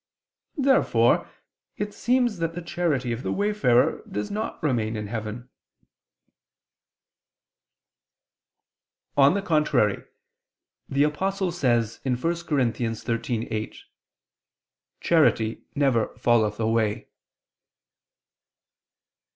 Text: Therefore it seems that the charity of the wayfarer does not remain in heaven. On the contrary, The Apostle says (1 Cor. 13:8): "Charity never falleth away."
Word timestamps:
Therefore 0.57 1.29
it 1.77 1.93
seems 1.93 2.39
that 2.39 2.55
the 2.55 2.61
charity 2.63 3.11
of 3.11 3.21
the 3.21 3.31
wayfarer 3.31 4.01
does 4.09 4.31
not 4.31 4.57
remain 4.63 4.95
in 4.95 5.05
heaven. 5.05 5.47
On 9.15 9.35
the 9.35 9.43
contrary, 9.43 10.03
The 10.89 11.03
Apostle 11.03 11.51
says 11.51 11.99
(1 12.01 12.17
Cor. 12.17 12.31
13:8): 12.31 13.77
"Charity 14.99 15.65
never 15.75 16.07
falleth 16.17 16.59
away." 16.59 17.09